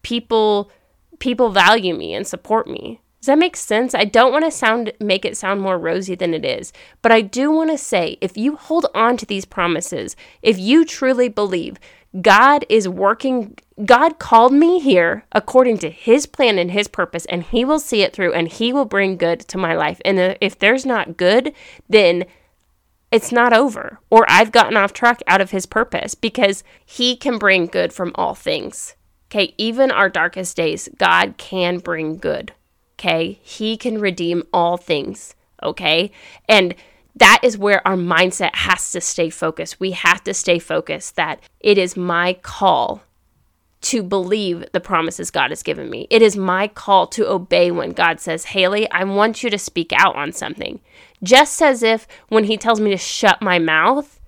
people 0.03 0.71
people 1.19 1.51
value 1.51 1.95
me 1.95 2.15
and 2.15 2.27
support 2.27 2.67
me. 2.67 3.01
Does 3.21 3.27
that 3.27 3.39
make 3.39 3.57
sense? 3.57 3.95
I 3.95 4.05
don't 4.05 4.33
want 4.33 4.47
to 4.47 4.51
sound 4.51 4.93
make 4.99 5.27
it 5.27 5.37
sound 5.37 5.61
more 5.61 5.79
rosy 5.79 6.15
than 6.15 6.33
it 6.33 6.45
is, 6.45 6.73
but 7.03 7.13
I 7.13 7.21
do 7.21 7.51
want 7.51 7.71
to 7.71 7.77
say 7.77 8.17
if 8.21 8.37
you 8.39 8.57
hold 8.57 8.87
on 8.95 9.19
to 9.19 9.27
these 9.27 9.45
promises, 9.45 10.17
if 10.41 10.59
you 10.59 10.87
truly 10.87 11.29
believe 11.29 11.79
God 12.23 12.65
is 12.69 12.89
working 12.89 13.57
God 13.85 14.19
called 14.19 14.53
me 14.53 14.81
here 14.81 15.25
according 15.33 15.79
to 15.79 15.91
his 15.91 16.27
plan 16.27 16.59
and 16.59 16.71
his 16.71 16.89
purpose 16.89 17.25
and 17.27 17.43
he 17.43 17.65
will 17.65 17.79
see 17.79 18.03
it 18.03 18.13
through 18.13 18.33
and 18.33 18.49
he 18.49 18.73
will 18.73 18.85
bring 18.85 19.17
good 19.17 19.41
to 19.41 19.59
my 19.59 19.75
life. 19.75 20.01
And 20.05 20.37
if 20.41 20.59
there's 20.59 20.85
not 20.85 21.17
good, 21.17 21.55
then 21.89 22.25
it's 23.13 23.33
not 23.33 23.53
over 23.53 23.99
or 24.11 24.25
I've 24.29 24.53
gotten 24.53 24.77
off 24.77 24.93
track 24.93 25.23
out 25.27 25.41
of 25.41 25.51
his 25.51 25.67
purpose 25.67 26.15
because 26.15 26.65
he 26.85 27.17
can 27.17 27.39
bring 27.39 27.67
good 27.67 27.93
from 27.93 28.13
all 28.15 28.35
things. 28.35 28.97
Okay, 29.31 29.55
even 29.59 29.93
our 29.93 30.09
darkest 30.09 30.57
days, 30.57 30.89
God 30.99 31.37
can 31.37 31.79
bring 31.79 32.17
good. 32.17 32.53
Okay, 32.99 33.39
he 33.43 33.77
can 33.77 34.01
redeem 34.01 34.43
all 34.53 34.77
things. 34.77 35.37
Okay, 35.63 36.11
and 36.49 36.75
that 37.15 37.39
is 37.43 37.57
where 37.57 37.87
our 37.87 37.97
mindset 37.97 38.55
has 38.55 38.91
to 38.93 39.01
stay 39.01 39.31
focused. 39.31 39.79
We 39.79 39.93
have 39.93 40.25
to 40.25 40.35
stay 40.35 40.59
focused 40.59 41.15
that 41.15 41.41
it 41.61 41.79
is 41.79 41.97
my 41.97 42.35
call 42.35 43.03
to 43.83 44.03
believe 44.03 44.67
the 44.73 44.81
promises 44.81 45.31
God 45.31 45.51
has 45.51 45.63
given 45.63 45.89
me. 45.89 46.07
It 46.11 46.23
is 46.23 46.37
my 46.37 46.67
call 46.69 47.07
to 47.09 47.31
obey 47.31 47.71
when 47.71 47.93
God 47.93 48.21
says, 48.21 48.47
Haley, 48.47 48.91
I 48.91 49.05
want 49.05 49.43
you 49.43 49.51
to 49.51 49.59
speak 49.59 49.93
out 49.97 50.17
on 50.17 50.33
something. 50.33 50.81
Just 51.23 51.63
as 51.63 51.83
if 51.83 52.07
when 52.29 52.45
He 52.45 52.57
tells 52.57 52.81
me 52.81 52.91
to 52.91 52.97
shut 52.97 53.41
my 53.41 53.59
mouth, 53.59 54.21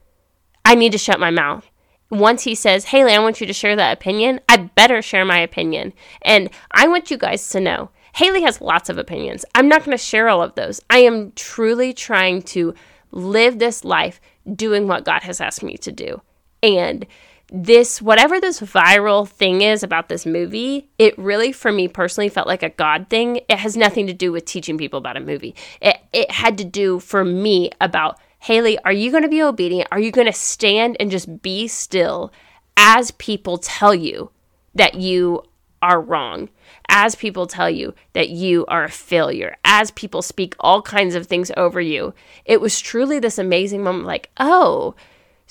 I 0.65 0.75
need 0.75 0.93
to 0.93 0.99
shut 0.99 1.19
my 1.19 1.31
mouth. 1.31 1.69
Once 2.13 2.43
He 2.43 2.55
says, 2.55 2.85
Haley, 2.85 3.13
I 3.13 3.19
want 3.19 3.41
you 3.41 3.47
to 3.47 3.53
share 3.53 3.75
that 3.75 3.97
opinion, 3.97 4.39
I 4.49 4.59
better 4.59 5.01
share 5.01 5.25
my 5.25 5.39
opinion. 5.39 5.95
And 6.21 6.51
I 6.71 6.87
want 6.87 7.11
you 7.11 7.17
guys 7.17 7.49
to 7.51 7.61
know 7.61 7.91
Haley 8.15 8.43
has 8.43 8.61
lots 8.61 8.91
of 8.91 8.99
opinions. 8.99 9.45
I'm 9.55 9.69
not 9.69 9.85
going 9.85 9.97
to 9.97 10.03
share 10.03 10.29
all 10.29 10.43
of 10.43 10.55
those. 10.55 10.81
I 10.91 10.99
am 10.99 11.33
truly 11.35 11.95
trying 11.95 12.43
to 12.43 12.75
live 13.11 13.59
this 13.59 13.85
life 13.85 14.21
doing 14.55 14.87
what 14.87 15.05
God 15.05 15.23
has 15.23 15.41
asked 15.41 15.63
me 15.63 15.79
to 15.79 15.91
do. 15.91 16.21
And 16.63 17.07
this 17.55 18.01
whatever 18.01 18.41
this 18.41 18.61
viral 18.61 19.29
thing 19.29 19.61
is 19.61 19.83
about 19.83 20.09
this 20.09 20.25
movie 20.25 20.89
it 20.99 21.17
really 21.19 21.53
for 21.53 21.71
me 21.71 21.87
personally 21.87 22.31
felt 22.31 22.47
like 22.47 22.63
a 22.63 22.71
god 22.71 23.07
thing 23.11 23.37
it 23.47 23.59
has 23.59 23.77
nothing 23.77 24.07
to 24.07 24.15
do 24.15 24.33
with 24.33 24.47
teaching 24.47 24.79
people 24.79 24.97
about 24.97 25.19
a 25.19 25.21
movie 25.21 25.55
it, 25.83 25.99
it 26.15 26.31
had 26.31 26.57
to 26.57 26.65
do 26.65 26.99
for 26.99 27.27
me 27.27 27.71
about 27.79 28.19
haley 28.43 28.79
are 28.81 28.93
you 28.93 29.11
going 29.11 29.23
to 29.23 29.29
be 29.29 29.43
obedient 29.43 29.89
are 29.91 30.01
you 30.01 30.11
going 30.11 30.27
to 30.27 30.33
stand 30.33 30.97
and 31.01 31.11
just 31.11 31.43
be 31.43 31.67
still 31.67 32.33
as 32.77 33.11
people 33.13 33.59
tell 33.59 33.95
you 33.95 34.31
that 34.75 34.95
you 34.95 35.43
are 35.81 36.01
wrong 36.01 36.49
as 36.89 37.15
people 37.17 37.47
tell 37.47 37.69
you 37.69 37.93
that 38.13 38.29
you 38.29 38.65
are 38.67 38.85
a 38.85 38.91
failure 38.91 39.57
as 39.65 39.91
people 39.91 40.23
speak 40.23 40.55
all 40.61 40.81
kinds 40.81 41.15
of 41.15 41.27
things 41.27 41.51
over 41.57 41.81
you 41.81 42.15
it 42.45 42.61
was 42.61 42.81
truly 42.81 43.19
this 43.19 43.39
amazing 43.39 43.83
moment 43.83 44.07
like 44.07 44.31
oh 44.39 44.95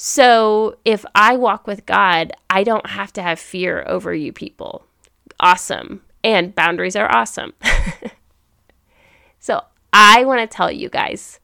so 0.03 0.77
if 0.83 1.05
I 1.13 1.37
walk 1.37 1.67
with 1.67 1.85
God, 1.85 2.33
I 2.49 2.63
don't 2.63 2.87
have 2.87 3.13
to 3.13 3.21
have 3.21 3.39
fear 3.39 3.83
over 3.87 4.15
you 4.15 4.33
people. 4.33 4.87
Awesome. 5.39 6.01
And 6.23 6.55
boundaries 6.55 6.95
are 6.95 7.15
awesome. 7.15 7.53
so 9.39 9.61
I 9.93 10.25
want 10.25 10.41
to 10.41 10.47
tell 10.47 10.71
you 10.71 10.89
guys 10.89 11.39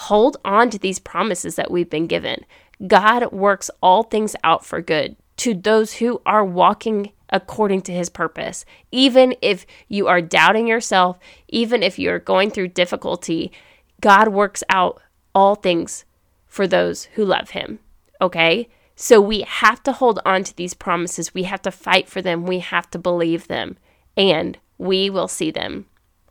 hold 0.00 0.38
on 0.46 0.70
to 0.70 0.78
these 0.78 0.98
promises 0.98 1.56
that 1.56 1.70
we've 1.70 1.90
been 1.90 2.06
given. 2.06 2.44
God 2.86 3.32
works 3.32 3.70
all 3.82 4.02
things 4.02 4.34
out 4.42 4.64
for 4.64 4.80
good 4.80 5.14
to 5.36 5.54
those 5.54 5.94
who 5.94 6.22
are 6.24 6.44
walking 6.44 7.12
according 7.28 7.82
to 7.82 7.92
his 7.92 8.08
purpose. 8.08 8.64
Even 8.90 9.34
if 9.42 9.66
you 9.88 10.08
are 10.08 10.22
doubting 10.22 10.66
yourself, 10.66 11.18
even 11.48 11.82
if 11.82 11.98
you're 11.98 12.18
going 12.18 12.50
through 12.50 12.68
difficulty, 12.68 13.52
God 14.00 14.28
works 14.28 14.64
out 14.70 15.02
all 15.34 15.54
things 15.54 16.06
for 16.46 16.66
those 16.66 17.04
who 17.14 17.24
love 17.24 17.50
him. 17.50 17.78
Okay? 18.22 18.68
So 18.96 19.20
we 19.20 19.42
have 19.42 19.82
to 19.82 19.92
hold 19.92 20.18
on 20.24 20.44
to 20.44 20.56
these 20.56 20.72
promises. 20.72 21.34
We 21.34 21.42
have 21.42 21.62
to 21.62 21.70
fight 21.70 22.08
for 22.08 22.22
them. 22.22 22.46
We 22.46 22.60
have 22.60 22.90
to 22.90 22.98
believe 22.98 23.48
them. 23.48 23.76
And 24.16 24.58
we 24.78 25.10
will 25.10 25.28
see 25.28 25.50
them. 25.50 25.86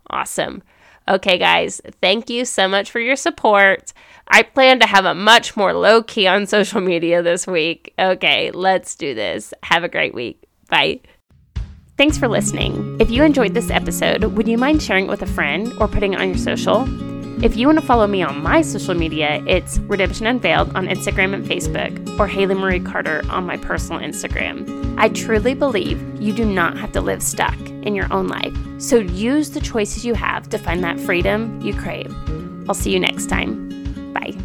Awesome. 0.10 0.64
Okay, 1.10 1.40
guys, 1.40 1.82
thank 2.02 2.30
you 2.30 2.46
so 2.46 2.68
much 2.68 2.92
for 2.92 3.00
your 3.00 3.16
support. 3.16 3.94
I 4.28 4.44
plan 4.44 4.80
to 4.80 4.86
have 4.86 5.06
a 5.06 5.16
much 5.16 5.58
more 5.58 5.74
low 5.74 6.04
key 6.04 6.28
on 6.28 6.46
social 6.46 6.82
media 6.82 7.24
this 7.24 7.48
week. 7.48 7.94
Okay, 7.98 8.52
let's 8.52 8.96
do 8.96 9.16
this. 9.16 9.54
Have 9.64 9.84
a 9.84 9.90
great 9.90 10.14
week. 10.14 10.48
Bye. 10.70 11.00
Thanks 11.98 12.18
for 12.18 12.28
listening. 12.28 12.98
If 13.00 13.10
you 13.10 13.24
enjoyed 13.24 13.56
this 13.56 13.72
episode, 13.72 14.24
would 14.24 14.48
you 14.48 14.58
mind 14.58 14.84
sharing 14.84 15.06
it 15.06 15.10
with 15.10 15.24
a 15.24 15.28
friend 15.28 15.74
or 15.80 15.88
putting 15.88 16.14
it 16.14 16.22
on 16.22 16.30
your 16.30 16.38
social? 16.38 16.88
If 17.42 17.56
you 17.56 17.68
want 17.68 17.80
to 17.80 17.86
follow 17.86 18.06
me 18.06 18.22
on 18.22 18.44
my 18.44 18.62
social 18.62 18.94
media, 18.94 19.42
it's 19.48 19.78
Redemption 19.80 20.26
Unveiled 20.26 20.76
on 20.76 20.88
Instagram 20.88 21.34
and 21.34 21.46
Facebook, 21.46 22.20
or 22.20 22.28
Haley 22.28 22.54
Marie 22.54 22.82
Carter 22.82 23.22
on 23.30 23.46
my 23.46 23.56
personal 23.56 24.02
Instagram. 24.02 24.98
I 24.98 25.08
truly 25.08 25.54
believe 25.54 26.02
you 26.22 26.34
do 26.34 26.44
not 26.44 26.78
have 26.78 26.92
to 26.92 27.02
live 27.02 27.24
stuck 27.24 27.58
in 27.70 27.96
your 27.96 28.12
own 28.12 28.28
life, 28.28 28.54
so 28.78 28.98
use 28.98 29.52
the 29.52 29.62
choices 29.62 30.04
you 30.04 30.16
have 30.16 30.50
to 30.50 30.58
find 30.58 30.84
that 30.84 31.00
freedom 31.00 31.62
you 31.62 31.74
crave. 31.74 32.14
I'll 32.68 32.76
see 32.76 32.92
you 32.92 33.00
next 33.00 33.28
time. 33.28 33.70
Bye. 34.14 34.36